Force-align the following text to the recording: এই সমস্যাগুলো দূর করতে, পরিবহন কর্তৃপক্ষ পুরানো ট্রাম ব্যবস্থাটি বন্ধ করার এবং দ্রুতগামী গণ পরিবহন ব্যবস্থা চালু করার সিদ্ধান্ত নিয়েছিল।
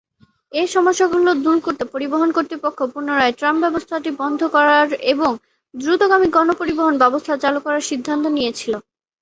এই 0.51 0.67
সমস্যাগুলো 0.67 1.29
দূর 1.45 1.57
করতে, 1.59 1.83
পরিবহন 1.93 2.29
কর্তৃপক্ষ 2.33 2.79
পুরানো 2.91 3.13
ট্রাম 3.39 3.55
ব্যবস্থাটি 3.63 4.09
বন্ধ 4.21 4.39
করার 4.55 4.87
এবং 5.13 5.31
দ্রুতগামী 5.73 6.27
গণ 6.35 6.47
পরিবহন 6.61 6.95
ব্যবস্থা 7.03 7.33
চালু 7.43 7.59
করার 7.65 7.87
সিদ্ধান্ত 7.89 8.25
নিয়েছিল। 8.35 8.73